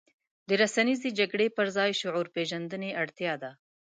[0.47, 3.51] د رسنیزې جګړې پر ځای شعور پېژندنې اړتیا ده.